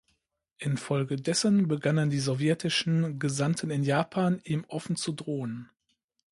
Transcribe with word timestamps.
Infolgedessen 0.57 1.67
begannen 1.67 2.09
die 2.09 2.17
sowjetischen 2.17 3.19
Gesandten 3.19 3.69
in 3.69 3.83
Japan, 3.83 4.41
ihm 4.45 4.65
offen 4.67 4.95
zu 4.95 5.13
drohen. 5.13 5.69